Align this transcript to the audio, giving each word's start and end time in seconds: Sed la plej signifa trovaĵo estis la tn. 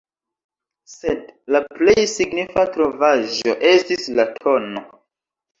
Sed 0.93 1.27
la 1.57 1.61
plej 1.75 1.95
signifa 2.13 2.65
trovaĵo 2.79 3.55
estis 3.75 4.11
la 4.21 4.27
tn. 4.39 4.85